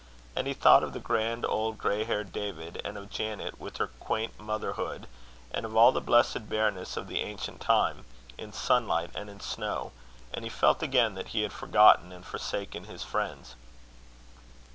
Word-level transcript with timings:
And 0.35 0.47
he 0.47 0.55
thought 0.55 0.81
of 0.81 0.93
the 0.93 0.99
grand 0.99 1.45
old 1.45 1.77
grey 1.77 2.05
haired 2.05 2.31
David, 2.33 2.81
and 2.83 2.97
of 2.97 3.11
Janet 3.11 3.59
with 3.59 3.77
her 3.77 3.85
quaint 3.99 4.39
motherhood, 4.39 5.05
and 5.51 5.63
of 5.63 5.75
all 5.75 5.91
the 5.91 6.01
blessed 6.01 6.49
bareness 6.49 6.97
of 6.97 7.07
the 7.07 7.19
ancient 7.19 7.61
time 7.61 8.05
in 8.35 8.51
sunlight 8.51 9.11
and 9.13 9.29
in 9.29 9.39
snow; 9.39 9.91
and 10.33 10.43
he 10.43 10.49
felt 10.49 10.81
again 10.81 11.13
that 11.13 11.27
he 11.37 11.43
had 11.43 11.53
forgotten 11.53 12.11
and 12.11 12.25
forsaken 12.25 12.85
his 12.85 13.03
friends. 13.03 13.53